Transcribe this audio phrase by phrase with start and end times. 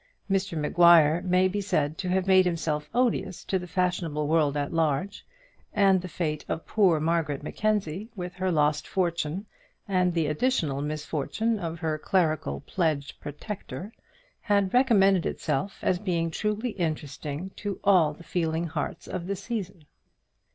[0.27, 4.73] Mr Maguire may be said to have made himself odious to the fashionable world at
[4.73, 5.23] large,
[5.75, 9.45] and the fate of poor Margaret Mackenzie with her lost fortune,
[9.87, 13.93] and the additional misfortune of her clerical pledged protector,
[14.41, 19.85] had recommended itself as being truly interesting to all the feeling hearts of the season.